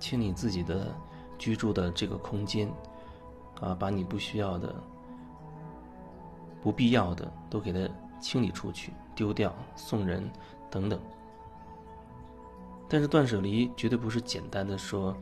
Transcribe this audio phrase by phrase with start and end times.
[0.00, 0.92] 清理自己的
[1.38, 2.68] 居住的这个空间，
[3.60, 4.74] 啊，把你不需要的、
[6.60, 10.28] 不必要的都给它清理出去，丢掉、送人
[10.68, 10.98] 等等。
[12.88, 15.16] 但是断舍离绝对不是简单的说，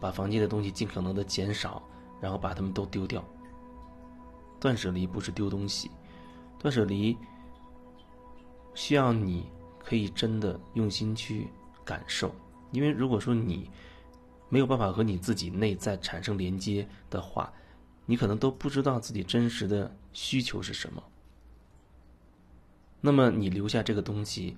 [0.00, 1.82] 把房间的东西尽可能的减少，
[2.20, 3.24] 然后把它们都丢掉。
[4.60, 5.90] 断舍离不是丢东西，
[6.58, 7.18] 断舍离
[8.74, 11.48] 需要你可以真的用心去
[11.84, 12.30] 感受，
[12.70, 13.70] 因为如果说你
[14.48, 17.52] 没有办法和你自己内在产生连接的话，
[18.06, 21.02] 你可能都不知道自己真实的需求是什么。
[23.00, 24.56] 那么你留下这个东西，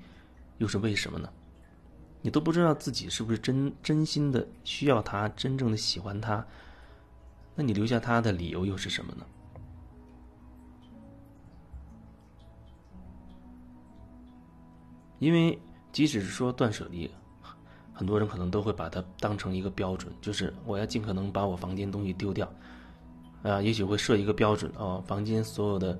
[0.58, 1.28] 又是为什么呢？
[2.22, 6.44] 你都不知道自己是不是真真心的需要它，真正的喜欢它，
[7.54, 9.26] 那你留下它的理由又是什么呢？
[15.18, 15.58] 因为
[15.92, 17.10] 即使是说断舍离，
[17.96, 22.48] 很多人可能都会把它当成一个标准，就是我要尽可能把我房间东西丢掉，
[23.42, 25.98] 啊，也许会设一个标准哦，房间所有的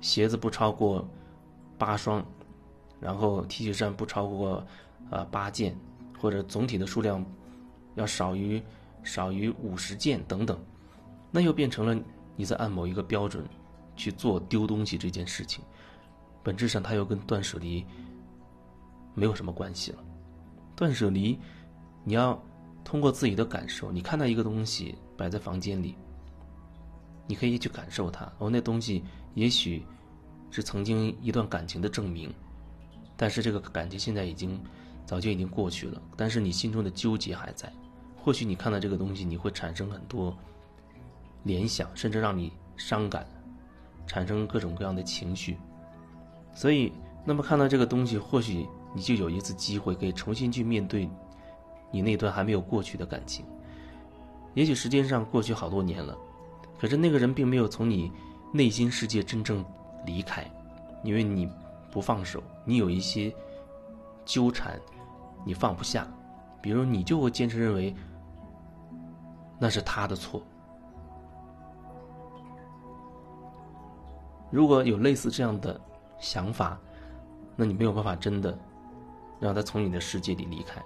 [0.00, 1.08] 鞋子不超过
[1.78, 2.22] 八双，
[3.00, 4.62] 然后 T 恤衫不超过。
[5.08, 5.72] 啊，八件，
[6.18, 7.24] 或者总体的数量
[7.94, 8.60] 要少于
[9.04, 10.58] 少于五十件等等，
[11.30, 11.96] 那又变成了
[12.34, 13.44] 你在按某一个标准
[13.94, 15.62] 去做丢东西这件事情，
[16.42, 17.86] 本质上它又跟断舍离
[19.14, 19.98] 没有什么关系了。
[20.76, 21.36] 断舍离，
[22.04, 22.40] 你要
[22.84, 25.96] 通过自己的感受，你看到一个东西摆在房间里，
[27.26, 28.30] 你可以去感受它。
[28.38, 29.02] 哦，那东西
[29.34, 29.84] 也许
[30.50, 32.32] 是曾经一段感情的证明，
[33.16, 34.60] 但是这个感情现在已经。
[35.08, 37.72] 早就已经过去了，但是你心中的纠结还在。
[38.16, 40.36] 或许你看到这个东西，你会产生很多
[41.44, 43.24] 联想，甚至让你伤感，
[44.04, 45.58] 产生各种各样的情绪。
[46.52, 46.92] 所以，
[47.24, 48.66] 那么看到这个东西，或许
[48.96, 51.06] 你就有一次机会可以重新去面对
[51.90, 53.44] 你那段还没有过去的感情。
[54.54, 56.16] 也许时间上过去好多年了，
[56.80, 58.10] 可是那个人并没有从你
[58.54, 59.62] 内心世界真正
[60.06, 60.50] 离开，
[61.04, 61.46] 因为你
[61.92, 63.30] 不放手，你有一些
[64.24, 64.80] 纠缠。
[65.44, 66.04] 你放不下，
[66.60, 67.94] 比如你就会坚持认为
[69.60, 70.42] 那是他的错。
[74.50, 75.80] 如果有类似这样的
[76.18, 76.76] 想法，
[77.54, 78.58] 那你没有办法真的
[79.40, 80.82] 让他从你的世界里离开。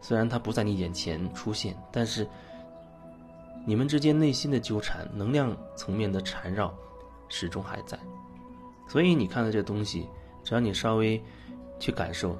[0.00, 2.26] 虽然他不在你眼前出现，但是
[3.66, 6.74] 你们之间内心的纠缠、能量层面的缠绕
[7.28, 7.98] 始终还在。
[8.88, 10.08] 所以你看到这东西，
[10.42, 11.22] 只要你稍微
[11.78, 12.36] 去感受，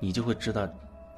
[0.00, 0.68] 你就会知道。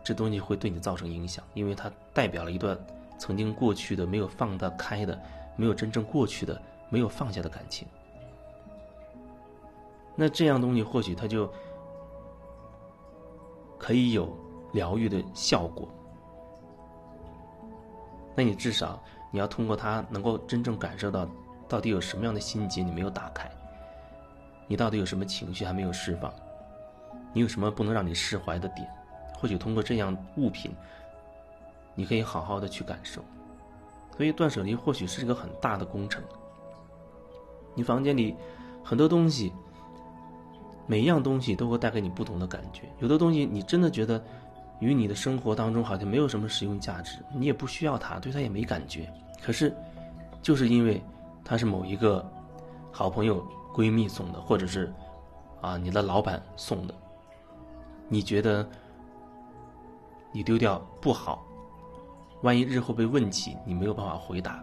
[0.05, 2.79] 这东西会对你造成影响，因为它代表了一段
[3.19, 5.21] 曾经过去的、没有放得开的、
[5.57, 7.89] 没有真正过去的、没有放下的感情。
[10.15, 11.53] 那这样东西或许它就
[13.87, 14.37] 可以有
[14.73, 15.89] 疗愈的效果。
[18.35, 21.25] 那你至少你要通过它，能够真正感受到
[21.69, 23.49] 到底有什么样的心结你没有打开，
[24.67, 26.35] 你到底有什么情绪还没有释放，
[27.33, 28.85] 你有什么不能让你释怀的点。
[29.39, 30.75] 或许通过这样物品，
[31.95, 33.23] 你可以好好的去感受。
[34.17, 36.21] 所以断舍离或许是一个很大的工程。
[37.73, 38.35] 你房间里
[38.83, 39.53] 很多东西，
[40.87, 42.83] 每一样东西都会带给你不同的感觉。
[43.01, 44.23] 有的东西你真的觉得
[44.81, 49.13] 与你的生活当中好像没有什么实用价值，你也不需要它，对它也没感觉。
[49.43, 49.75] 可是
[50.43, 51.03] 就是因为
[51.45, 52.25] 它是某一个
[52.93, 54.93] 好朋友、闺蜜送的，或者是
[55.61, 56.95] 啊你的老板送的，
[58.09, 58.67] 你觉得。
[60.33, 61.43] 你丢掉不好，
[62.43, 64.63] 万一日后被问起，你没有办法回答。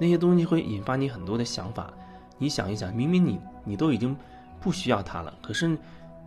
[0.00, 1.94] 那些东西会引发你很多的想法。
[2.38, 4.16] 你想一想，明明你你都已经
[4.60, 5.78] 不需要它了，可是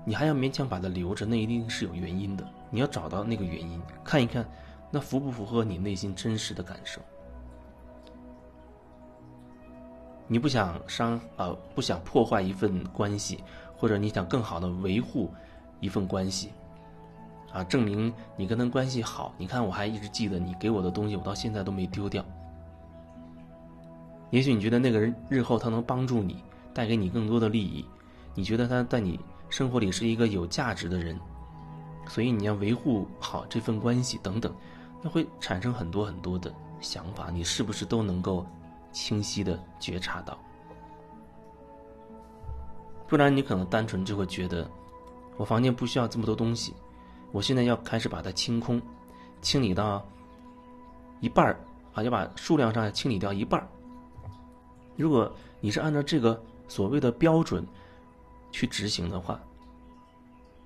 [0.05, 2.47] 你还要勉强把它留着，那一定是有原因的。
[2.69, 4.45] 你要找到那个原因，看一看
[4.91, 7.01] 那符不符合你内心真实的感受。
[10.27, 13.43] 你不想伤啊，不想破坏一份关系，
[13.77, 15.31] 或者你想更好的维护。
[15.79, 16.49] 一份关系，
[17.53, 19.31] 啊，证明你跟他关系好。
[19.37, 22.25] 你看，我还一直记得你给我的东西，我到现在都没丢掉。
[24.29, 26.43] 也许你觉得那个人日后他能帮助你，
[26.73, 27.85] 带给你更多的利益，
[28.35, 29.19] 你觉得他在你
[29.49, 31.19] 生活里是一个有价值的人，
[32.07, 34.53] 所以你要维护好这份关系等等，
[35.01, 38.45] 那会产生很多很多的想法，你是不是都能够
[38.91, 40.37] 清晰的觉察到？
[43.07, 44.69] 不然你可能单纯就会觉得。
[45.37, 46.73] 我房间不需要这么多东西，
[47.31, 48.81] 我现在要开始把它清空，
[49.39, 50.03] 清理到
[51.19, 51.59] 一半儿
[51.93, 53.67] 啊，要把数量上清理掉一半儿。
[54.97, 57.65] 如果你是按照这个所谓的标准
[58.51, 59.41] 去执行的话，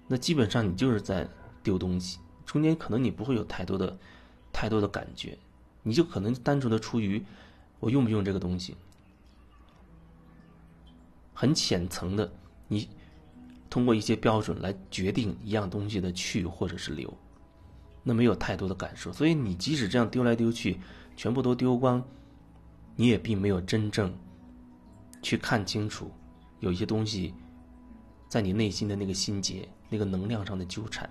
[0.07, 1.28] 那基本上你就是在
[1.62, 3.98] 丢东西，中间可能你不会有太多的
[4.51, 5.38] 太多的感觉，
[5.83, 7.24] 你就可能单纯的出于
[7.80, 8.75] 我用不用这个东西，
[11.34, 12.31] 很浅层的
[12.68, 12.89] 你
[13.69, 17.13] 通过一些标准来决定一样东西的去或者是留，
[18.04, 20.80] 那没有太多的感受，所以你即使这样丢来丢去，
[21.16, 22.04] 全部都丢光，
[22.96, 24.14] 你也并没有真正
[25.22, 26.12] 去看清楚
[26.60, 27.34] 有一些东西
[28.28, 29.68] 在你内心的那个心结。
[29.94, 31.10] 那个能量上的纠缠，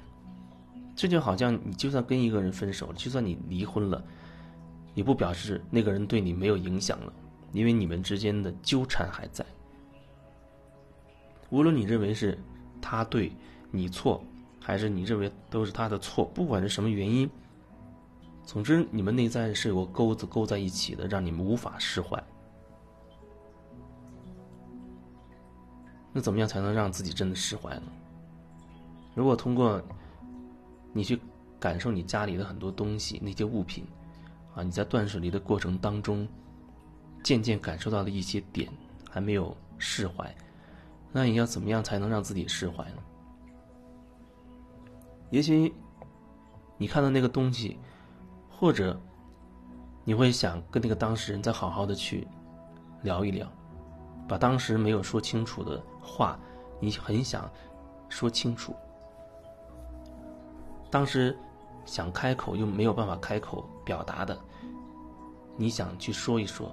[0.96, 4.02] 这就好像你就算跟一个人分手，就算你离婚了，
[4.94, 7.12] 也不表示那个人对你没有影响了，
[7.52, 9.44] 因为你们之间的纠缠还在。
[11.50, 12.38] 无论你认为是
[12.80, 13.30] 他对
[13.70, 14.24] 你错，
[14.58, 17.28] 还是你认为都是他的错，不管是什么原因，
[18.50, 22.20] 总之你们内在是有个钩子勾在一起的，让你们无法释怀。
[26.12, 27.82] 那怎么样才能让自己真的释怀呢？
[29.14, 29.80] 如果通过
[30.92, 31.20] 你去
[31.60, 33.86] 感受你家里的很多东西、那些物品，
[34.56, 36.26] 啊，你在断舍离的过程当中，
[37.22, 38.68] 渐渐感受到的一些点
[39.08, 40.34] 还没有释怀，
[41.12, 43.02] 那你要怎么样才能让自己释怀呢？
[45.30, 45.72] 也许
[46.76, 47.78] 你看到那个东西，
[48.60, 48.94] 或者
[50.04, 52.28] 你会想跟那个当事人再好好的去
[53.00, 53.50] 聊一聊，
[54.28, 56.38] 把当时没有说清楚的话，
[56.78, 57.50] 你很想
[58.10, 58.74] 说清楚。
[60.90, 61.34] 当时
[61.86, 64.38] 想开口又没有办法开口表达的，
[65.56, 66.70] 你想去说一说，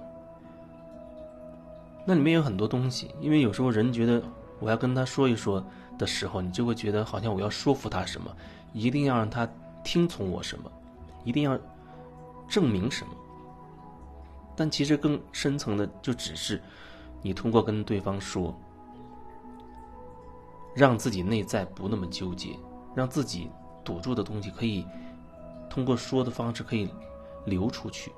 [2.04, 3.10] 那里面有很多东西。
[3.18, 4.22] 因为有时候人觉得
[4.60, 5.64] 我要跟他说一说
[5.96, 8.30] 的时候，你就会觉得好像我要说服他什么，
[8.74, 9.48] 一定要让他
[9.82, 10.70] 听从我什么，
[11.24, 11.58] 一定要
[12.48, 13.12] 证明什么。
[14.56, 16.60] 但其实更深层的，就只是
[17.22, 18.52] 你通过跟对方说，
[20.74, 22.58] 让自己内在不那么纠结，
[22.94, 23.50] 让自己。
[23.84, 24.84] 堵住的东西可以
[25.70, 26.92] 通过说的方式可以
[27.46, 28.12] 流出去，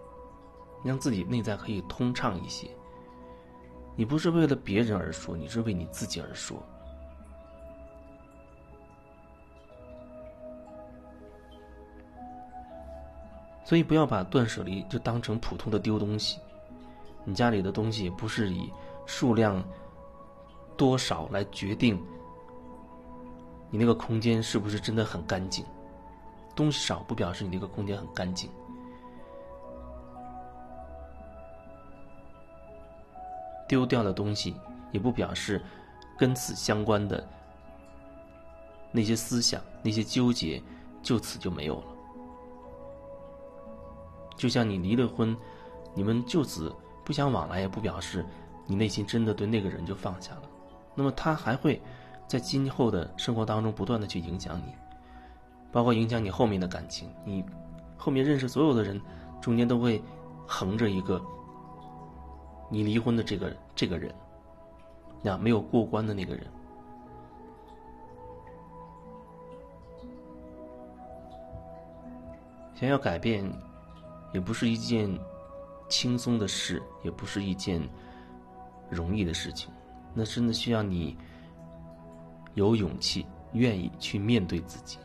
[0.83, 2.69] 让自己内在可以通畅一些。
[3.95, 6.61] 你不是为了别人而说，你是为你自己而说。
[13.71, 16.41] 所以不要把断舍离就当成普通的丢东西。
[17.25, 18.69] 你家里的东西不是以
[19.07, 19.63] 数量
[20.77, 21.97] 多少来决定。
[23.71, 25.65] 你那个空间是不是真的很干净？
[26.57, 28.51] 东西少不表示你那个空间很干净。
[33.69, 34.57] 丢掉的东西
[34.91, 35.63] 也不表示
[36.19, 37.25] 跟此相关的
[38.91, 40.61] 那些思想、那些纠结
[41.05, 42.00] 就此就没有了。
[44.41, 45.37] 就像你离了婚，
[45.95, 48.25] 你们就此不相往来，也不表示
[48.67, 50.43] 你内心真的对那个人就放下了。
[50.95, 51.81] 那么他还会。
[52.27, 54.73] 在今后的生活当中，不断的去影响你，
[55.73, 57.11] 包括影响你后面的感情。
[57.25, 57.45] 你
[57.97, 59.01] 后面认识所有的人，
[59.41, 60.01] 中间都会
[60.47, 61.21] 横着一个
[62.69, 64.15] 你离婚的这个这个人，
[65.23, 66.47] 那没有过关的那个人。
[72.77, 73.45] 想要改变，
[74.33, 75.11] 也不是一件
[75.89, 77.83] 轻松的事，也不是一件
[78.89, 79.71] 容易的事情，
[80.15, 81.17] 那真的需要你。
[82.55, 84.99] 有勇气，愿意去面对自己，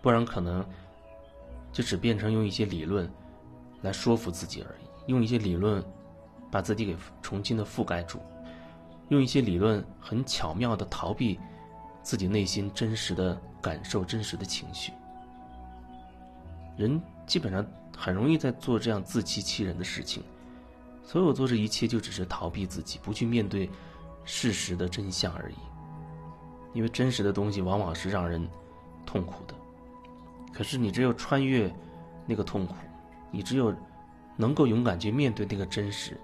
[0.00, 0.66] 不然可能
[1.70, 3.08] 就只变成用一些理论
[3.82, 5.84] 来说服自己而已，用一些理论
[6.50, 8.18] 把自己给重新的覆盖住，
[9.10, 11.38] 用一些理论很巧妙的逃避
[12.02, 14.90] 自己内心真实的感受、真实的情绪。
[16.78, 20.22] 人基本上很容易在做这样自欺欺人的事情，
[21.02, 23.68] 所有做这一切就只是逃避自己，不去面对。
[24.30, 25.54] 事实的真相而已，
[26.74, 28.46] 因为真实的东西往往是让人
[29.06, 29.54] 痛苦的。
[30.52, 31.74] 可是你只有穿越
[32.26, 32.74] 那个痛苦，
[33.30, 33.74] 你只有
[34.36, 36.14] 能够勇敢去面对那个真实，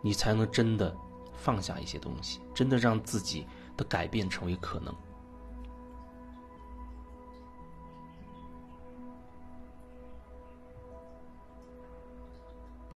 [0.00, 0.96] 你才能真的
[1.34, 3.44] 放下一些东西，真的让自己
[3.76, 4.94] 的改变成为可能。